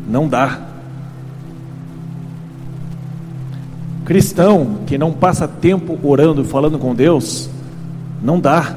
[0.09, 0.69] não dá.
[4.07, 7.51] Cristão que não passa tempo orando e falando com Deus,
[8.23, 8.75] não dá.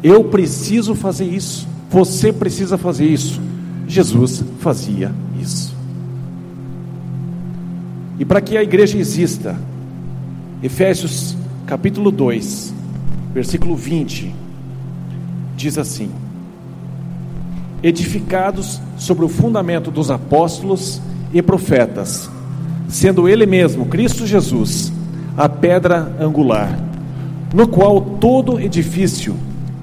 [0.00, 1.66] Eu preciso fazer isso.
[1.90, 3.42] Você precisa fazer isso.
[3.86, 5.74] Jesus fazia isso.
[8.18, 9.56] E para que a igreja exista,
[10.62, 12.72] Efésios capítulo 2,
[13.32, 14.34] versículo 20,
[15.56, 16.10] diz assim:
[17.82, 21.00] Edificados sobre o fundamento dos apóstolos
[21.32, 22.30] e profetas,
[22.88, 24.92] sendo Ele mesmo, Cristo Jesus,
[25.36, 26.78] a pedra angular,
[27.52, 29.34] no qual todo edifício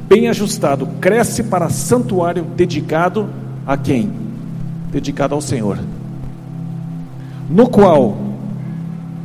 [0.08, 3.30] bem ajustado cresce para santuário dedicado
[3.66, 4.12] a quem?
[4.92, 5.80] Dedicado ao Senhor.
[7.50, 8.18] No qual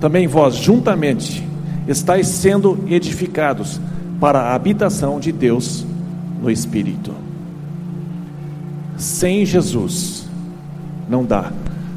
[0.01, 1.47] também vós juntamente
[1.89, 3.81] estáis sendo edificados
[4.21, 5.87] para a habitação de Deus
[6.43, 7.13] no Espírito.
[8.97, 10.27] Sem Jesus
[11.09, 11.53] não dá.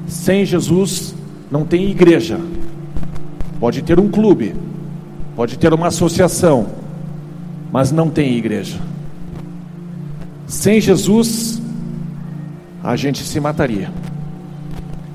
[0.07, 1.15] Sem Jesus
[1.51, 2.39] não tem igreja.
[3.59, 4.55] Pode ter um clube,
[5.35, 6.67] pode ter uma associação,
[7.71, 8.79] mas não tem igreja.
[10.47, 11.58] Sem Jesus,
[12.83, 13.91] a gente se mataria.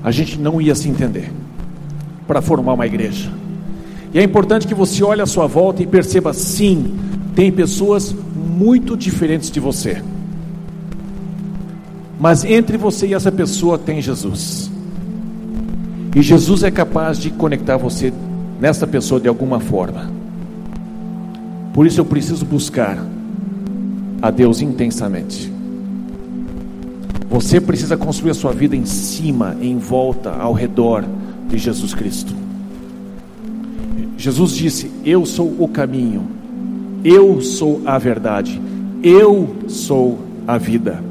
[0.03, 1.31] A gente não ia se entender
[2.27, 3.31] para formar uma igreja.
[4.13, 6.95] E é importante que você olhe à sua volta e perceba: sim,
[7.35, 10.01] tem pessoas muito diferentes de você.
[12.19, 14.71] Mas entre você e essa pessoa tem Jesus.
[16.15, 18.13] E Jesus é capaz de conectar você
[18.59, 20.09] nessa pessoa de alguma forma.
[21.73, 22.97] Por isso eu preciso buscar
[24.21, 25.54] a Deus intensamente.
[27.35, 31.03] Você precisa construir a sua vida em cima, em volta, ao redor
[31.49, 32.33] de Jesus Cristo.
[34.17, 36.25] Jesus disse: Eu sou o caminho,
[37.03, 38.61] eu sou a verdade,
[39.03, 40.17] eu sou
[40.47, 41.03] a vida.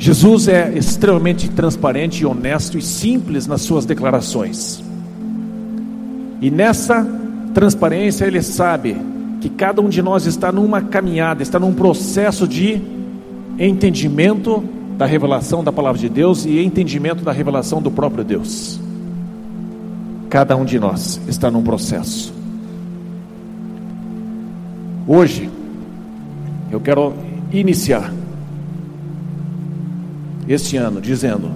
[0.00, 4.82] Jesus é extremamente transparente honesto e simples nas suas declarações.
[6.40, 7.06] E nessa
[7.54, 8.96] transparência ele sabe
[9.40, 12.82] que cada um de nós está numa caminhada, está num processo de
[13.60, 18.80] entendimento da revelação da palavra de Deus e entendimento da revelação do próprio Deus.
[20.28, 22.32] Cada um de nós está num processo.
[25.06, 25.50] Hoje,
[26.70, 27.14] eu quero
[27.52, 28.12] iniciar
[30.48, 31.50] este ano dizendo: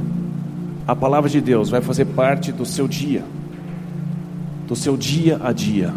[0.87, 3.25] a palavra de Deus vai fazer parte do seu dia,
[4.67, 5.93] do seu dia a dia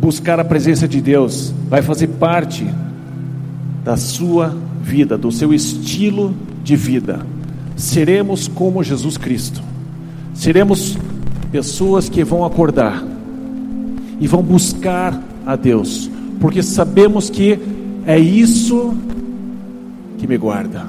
[0.00, 2.66] buscar a presença de Deus vai fazer parte
[3.84, 4.56] da sua
[4.90, 7.24] vida, do seu estilo de vida.
[7.76, 9.62] Seremos como Jesus Cristo.
[10.34, 10.98] Seremos
[11.52, 13.04] pessoas que vão acordar
[14.20, 17.58] e vão buscar a Deus, porque sabemos que
[18.04, 18.94] é isso
[20.18, 20.84] que me guarda.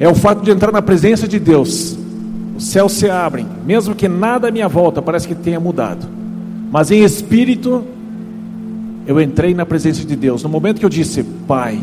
[0.00, 1.96] É o fato de entrar na presença de Deus
[2.56, 6.06] os céus se abrem, mesmo que nada à minha volta parece que tenha mudado,
[6.70, 7.84] mas em espírito
[9.06, 10.42] eu entrei na presença de Deus.
[10.42, 11.80] No momento que eu disse, Pai,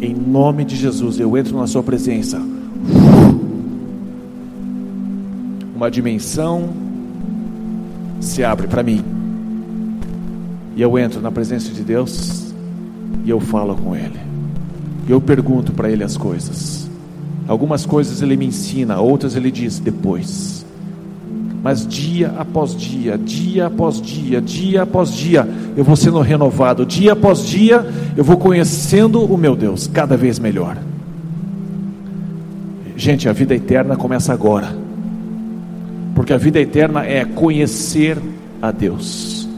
[0.00, 2.40] em nome de Jesus, eu entro na Sua presença.
[5.74, 6.70] Uma dimensão
[8.20, 9.04] se abre para mim.
[10.76, 12.52] E eu entro na presença de Deus
[13.24, 14.20] e eu falo com Ele.
[15.08, 16.80] E eu pergunto para Ele as coisas.
[17.50, 20.59] Algumas coisas ele me ensina, outras ele diz depois.
[21.62, 25.46] Mas dia após dia, dia após dia, dia após dia,
[25.76, 26.86] eu vou sendo renovado.
[26.86, 27.86] Dia após dia,
[28.16, 30.78] eu vou conhecendo o meu Deus cada vez melhor.
[32.96, 34.74] Gente, a vida eterna começa agora.
[36.14, 38.16] Porque a vida eterna é conhecer
[38.60, 39.48] a Deus.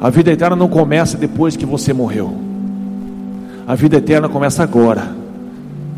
[0.00, 2.34] A vida eterna não começa depois que você morreu.
[3.66, 5.14] A vida eterna começa agora.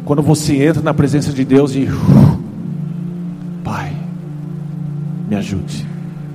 [0.04, 1.88] Quando você entra na presença de Deus e
[3.64, 3.94] Pai,
[5.28, 5.86] me ajude.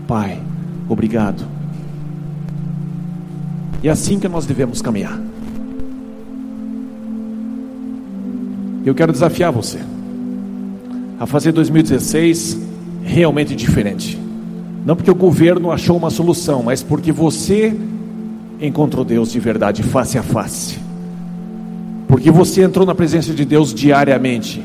[0.08, 0.40] Pai,
[0.88, 1.44] obrigado.
[3.84, 5.20] E é assim que nós devemos caminhar.
[8.86, 9.80] Eu quero desafiar você
[11.20, 12.58] a fazer 2016
[13.04, 14.18] realmente diferente.
[14.86, 17.76] Não porque o governo achou uma solução, mas porque você
[18.62, 20.80] encontrou Deus de verdade, face a face.
[22.08, 24.64] Porque você entrou na presença de Deus diariamente.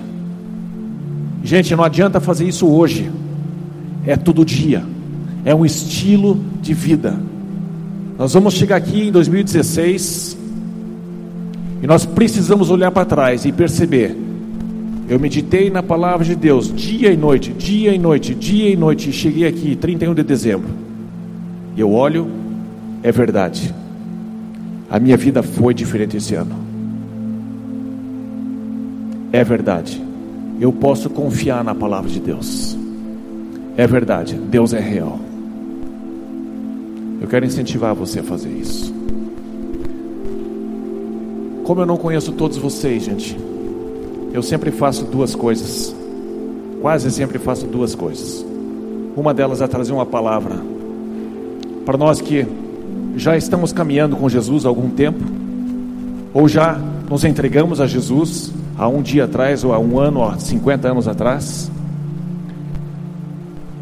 [1.43, 3.11] Gente, não adianta fazer isso hoje,
[4.07, 4.85] é todo dia,
[5.45, 7.19] é um estilo de vida.
[8.19, 10.39] Nós vamos chegar aqui em 2016
[11.83, 14.17] e nós precisamos olhar para trás e perceber
[15.09, 19.11] eu meditei na palavra de Deus dia e noite, dia e noite, dia e noite,
[19.11, 20.71] e cheguei aqui, 31 de dezembro.
[21.77, 22.31] E eu olho,
[23.03, 23.75] é verdade.
[24.91, 26.55] A minha vida foi diferente esse ano.
[29.33, 30.03] É verdade.
[30.63, 32.79] Eu posso confiar na palavra de Deus.
[33.77, 35.19] É verdade, Deus é real.
[37.21, 38.95] Eu quero incentivar você a fazer isso.
[41.65, 43.37] Como eu não conheço todos vocês, gente,
[44.33, 45.93] eu sempre faço duas coisas.
[46.81, 48.47] Quase sempre faço duas coisas.
[49.17, 50.63] Uma delas é trazer uma palavra
[51.85, 52.47] para nós que
[53.17, 55.25] já estamos caminhando com Jesus há algum tempo,
[56.33, 56.79] ou já
[57.11, 60.89] nos entregamos a Jesus há um dia atrás, ou há um ano, ou há 50
[60.89, 61.71] anos atrás,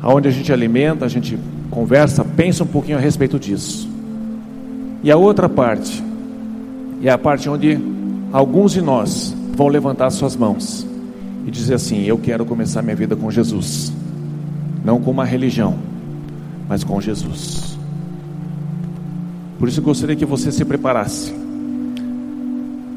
[0.03, 1.39] aonde a gente alimenta, a gente
[1.71, 3.89] conversa, pensa um pouquinho a respeito disso.
[5.03, 6.05] E a outra parte,
[7.03, 7.79] é a parte onde
[8.31, 10.87] alguns de nós vão levantar suas mãos
[11.47, 13.91] e dizer assim: Eu quero começar minha vida com Jesus,
[14.85, 15.77] não com uma religião,
[16.69, 17.79] mas com Jesus.
[19.59, 21.33] Por isso eu gostaria que você se preparasse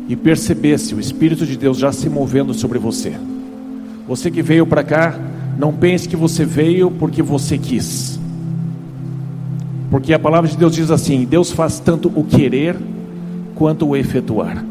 [0.07, 3.13] e percebesse o Espírito de Deus já se movendo sobre você.
[4.07, 5.17] Você que veio para cá,
[5.57, 8.19] não pense que você veio porque você quis.
[9.89, 12.75] Porque a palavra de Deus diz assim: Deus faz tanto o querer
[13.55, 14.65] quanto o efetuar.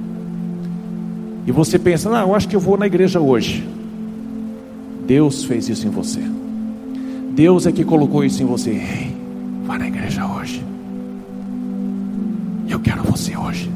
[1.47, 3.67] E você pensa, não, eu acho que eu vou na igreja hoje.
[5.07, 6.21] Deus fez isso em você.
[7.35, 8.71] Deus é que colocou isso em você.
[8.71, 9.17] Ei,
[9.65, 10.63] vá na igreja hoje.
[12.69, 13.71] Eu quero você hoje.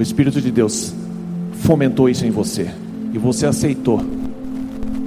[0.00, 0.94] O Espírito de Deus
[1.52, 2.70] fomentou isso em você.
[3.12, 4.02] E você aceitou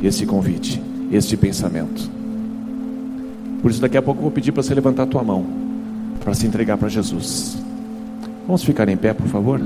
[0.03, 0.79] esse convite,
[1.11, 2.07] este pensamento.
[3.59, 5.47] Por isso, daqui a pouco eu vou pedir para você levantar a tua mão,
[6.23, 7.57] para se entregar para Jesus.
[8.45, 9.59] Vamos ficar em pé, por favor?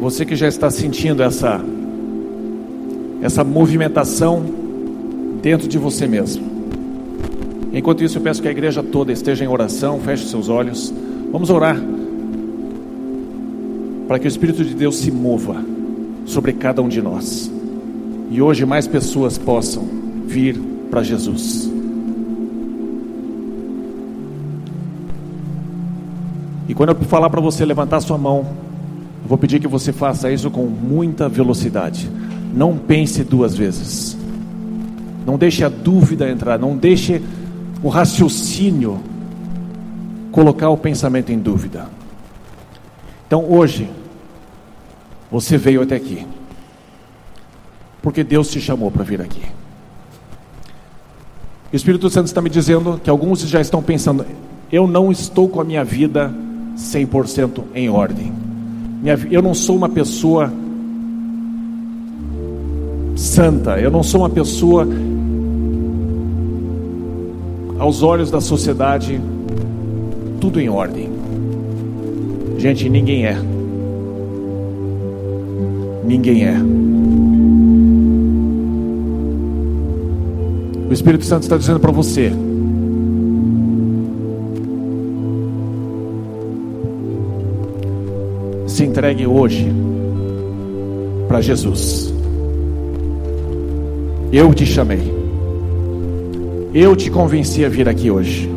[0.00, 1.62] Você que já está sentindo essa
[3.20, 4.42] essa movimentação
[5.42, 6.55] dentro de você mesmo.
[7.76, 10.92] Enquanto isso, eu peço que a igreja toda esteja em oração, feche seus olhos.
[11.30, 11.78] Vamos orar
[14.08, 15.62] para que o Espírito de Deus se mova
[16.24, 17.52] sobre cada um de nós.
[18.30, 19.86] E hoje mais pessoas possam
[20.26, 20.58] vir
[20.90, 21.70] para Jesus.
[26.66, 28.38] E quando eu falar para você levantar sua mão,
[29.22, 32.10] eu vou pedir que você faça isso com muita velocidade.
[32.54, 34.16] Não pense duas vezes.
[35.26, 37.20] Não deixe a dúvida entrar, não deixe
[37.82, 39.00] o raciocínio
[40.32, 41.88] colocar o pensamento em dúvida.
[43.26, 43.88] Então hoje,
[45.30, 46.26] você veio até aqui,
[48.02, 49.42] porque Deus te chamou para vir aqui.
[51.72, 54.24] O Espírito Santo está me dizendo que alguns já estão pensando:
[54.70, 56.32] eu não estou com a minha vida
[56.76, 58.46] 100% em ordem
[59.30, 60.52] eu não sou uma pessoa
[63.14, 64.86] santa, eu não sou uma pessoa,
[67.78, 69.20] aos olhos da sociedade,
[70.40, 71.10] tudo em ordem.
[72.58, 73.36] Gente, ninguém é.
[76.04, 76.56] Ninguém é.
[80.88, 82.32] O Espírito Santo está dizendo para você:
[88.66, 89.66] se entregue hoje
[91.28, 92.14] para Jesus.
[94.32, 95.15] Eu te chamei.
[96.78, 98.50] Eu te convenci a vir aqui hoje.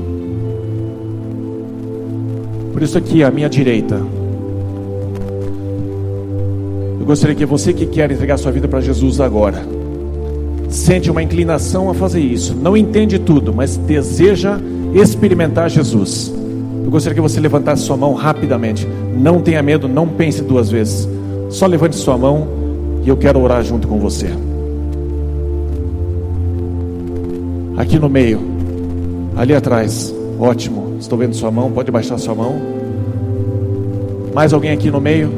[2.73, 3.95] Por isso aqui à minha direita.
[6.99, 9.65] Eu gostaria que você que quer entregar sua vida para Jesus agora,
[10.67, 12.53] sente uma inclinação a fazer isso.
[12.53, 14.59] Não entende tudo, mas deseja
[14.93, 16.29] experimentar Jesus.
[16.83, 18.85] Eu gostaria que você levantasse sua mão rapidamente.
[19.17, 21.07] Não tenha medo, não pense duas vezes.
[21.49, 22.49] Só levante sua mão
[23.01, 24.29] e eu quero orar junto com você.
[27.79, 28.41] Aqui no meio,
[29.37, 30.97] ali atrás, ótimo.
[30.99, 32.59] Estou vendo sua mão, pode baixar sua mão.
[34.33, 35.31] Mais alguém aqui no meio?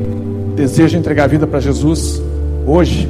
[0.56, 2.20] Deseja entregar a vida para Jesus
[2.66, 3.08] hoje?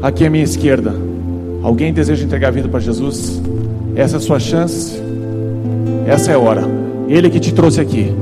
[0.00, 0.94] Aqui à minha esquerda,
[1.64, 3.42] alguém deseja entregar a vida para Jesus?
[3.96, 4.96] Essa é a sua chance.
[6.06, 6.62] Essa é a hora.
[7.08, 8.14] Ele que te trouxe aqui.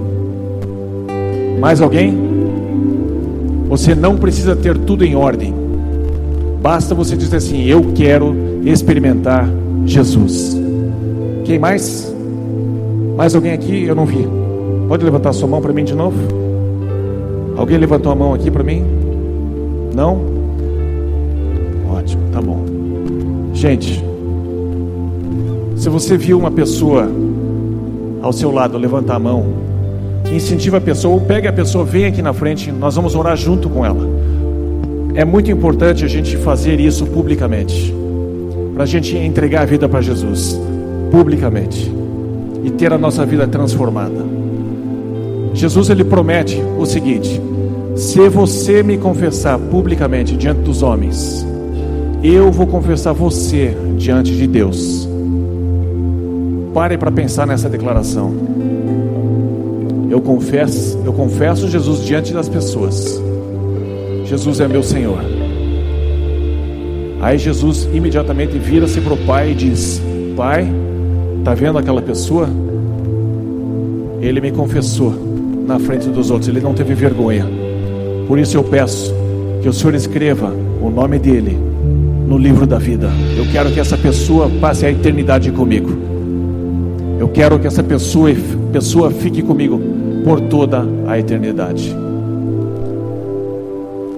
[1.61, 2.16] Mais alguém?
[3.68, 5.55] Você não precisa ter tudo em ordem.
[6.62, 9.48] Basta você dizer assim: Eu quero experimentar
[9.84, 10.56] Jesus.
[11.44, 12.14] Quem mais?
[13.16, 13.84] Mais alguém aqui?
[13.84, 14.26] Eu não vi.
[14.88, 16.16] Pode levantar sua mão para mim de novo?
[17.56, 18.84] Alguém levantou a mão aqui para mim?
[19.94, 20.20] Não?
[21.90, 22.64] Ótimo, tá bom.
[23.52, 24.02] Gente,
[25.76, 27.11] se você viu uma pessoa
[28.22, 29.46] ao seu lado levantar a mão,
[30.32, 33.68] incentiva a pessoa, ou pegue a pessoa, vem aqui na frente, nós vamos orar junto
[33.68, 34.09] com ela.
[35.14, 37.92] É muito importante a gente fazer isso publicamente,
[38.79, 40.57] para a gente entregar a vida para Jesus,
[41.11, 41.93] publicamente,
[42.62, 44.24] e ter a nossa vida transformada.
[45.53, 47.43] Jesus ele promete o seguinte:
[47.97, 51.45] se você me confessar publicamente diante dos homens,
[52.22, 55.09] eu vou confessar você diante de Deus.
[56.72, 58.33] Pare para pensar nessa declaração.
[60.09, 63.20] Eu confesso, eu confesso Jesus diante das pessoas.
[64.24, 65.38] Jesus é meu Senhor.
[67.21, 70.01] Aí Jesus imediatamente vira-se para o pai e diz:
[70.37, 70.69] Pai,
[71.45, 72.49] tá vendo aquela pessoa?
[74.21, 75.14] Ele me confessou
[75.66, 77.47] na frente dos outros, ele não teve vergonha.
[78.27, 79.12] Por isso eu peço
[79.62, 81.59] que o Senhor escreva o nome dele
[82.27, 83.11] no livro da vida.
[83.37, 85.91] Eu quero que essa pessoa passe a eternidade comigo.
[87.19, 88.31] Eu quero que essa pessoa,
[88.73, 89.81] pessoa fique comigo
[90.25, 91.95] por toda a eternidade.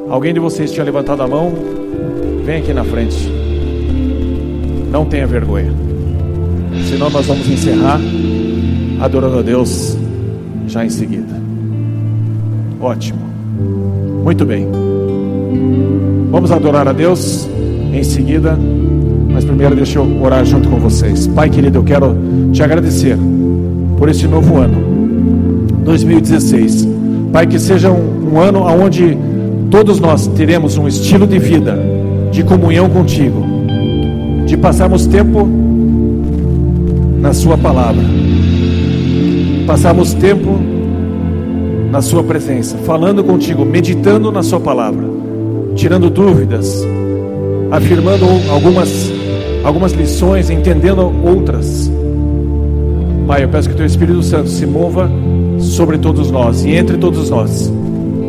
[0.09, 1.80] Alguém de vocês tinha levantado a mão?
[2.45, 3.31] Vem aqui na frente.
[4.91, 5.73] Não tenha vergonha.
[6.89, 8.01] Senão nós vamos encerrar
[9.01, 9.97] adorando a Deus
[10.67, 11.41] já em seguida.
[12.81, 13.21] Ótimo.
[14.25, 14.67] Muito bem.
[16.31, 17.49] Vamos adorar a Deus
[17.93, 18.59] em seguida.
[19.33, 21.27] Mas primeiro deixa eu orar junto com vocês.
[21.29, 22.17] Pai querido, eu quero
[22.53, 23.17] te agradecer
[23.99, 24.91] por esse novo ano.
[25.85, 26.89] 2016.
[27.33, 29.17] Pai, que seja um, um ano onde
[29.71, 32.00] todos nós teremos um estilo de vida
[32.31, 33.45] de comunhão contigo,
[34.47, 35.49] de passarmos tempo
[37.19, 38.05] na Sua palavra,
[39.67, 40.59] passarmos tempo
[41.91, 45.07] na Sua presença, falando contigo, meditando na Sua palavra,
[45.75, 46.85] tirando dúvidas,
[47.71, 49.11] afirmando algumas,
[49.65, 51.91] algumas lições, entendendo outras.
[53.27, 55.11] Pai, eu peço que o Teu Espírito Santo se mova
[55.59, 57.73] sobre todos nós e entre todos nós,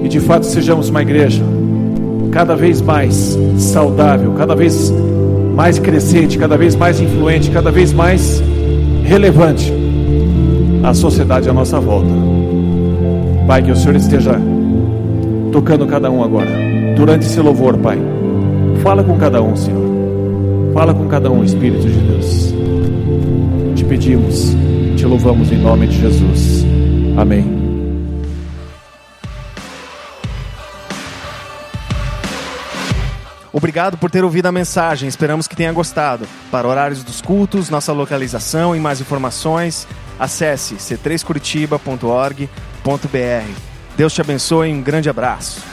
[0.03, 1.41] e de fato sejamos uma igreja
[2.31, 4.91] cada vez mais saudável, cada vez
[5.55, 8.41] mais crescente, cada vez mais influente, cada vez mais
[9.03, 9.71] relevante
[10.83, 12.09] à sociedade à nossa volta.
[13.45, 14.39] Pai, que o Senhor esteja
[15.51, 16.49] tocando cada um agora,
[16.95, 17.99] durante esse louvor, Pai.
[18.81, 19.91] Fala com cada um, Senhor.
[20.73, 22.55] Fala com cada um, Espírito de Deus.
[23.75, 24.55] Te pedimos,
[24.95, 26.65] te louvamos em nome de Jesus.
[27.17, 27.60] Amém.
[33.61, 36.27] Obrigado por ter ouvido a mensagem, esperamos que tenha gostado.
[36.49, 39.87] Para horários dos cultos, nossa localização e mais informações,
[40.19, 43.51] acesse c3curitiba.org.br.
[43.95, 45.70] Deus te abençoe e um grande abraço.